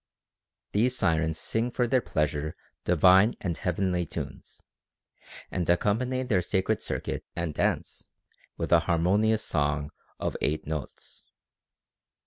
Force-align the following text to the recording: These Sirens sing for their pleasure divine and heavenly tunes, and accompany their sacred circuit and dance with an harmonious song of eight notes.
These 0.71 0.95
Sirens 0.97 1.37
sing 1.37 1.69
for 1.69 1.85
their 1.87 2.01
pleasure 2.01 2.55
divine 2.85 3.35
and 3.39 3.55
heavenly 3.55 4.07
tunes, 4.07 4.63
and 5.51 5.69
accompany 5.69 6.23
their 6.23 6.41
sacred 6.41 6.81
circuit 6.81 7.23
and 7.35 7.53
dance 7.53 8.07
with 8.57 8.71
an 8.73 8.81
harmonious 8.81 9.43
song 9.43 9.91
of 10.19 10.35
eight 10.41 10.65
notes. 10.65 11.25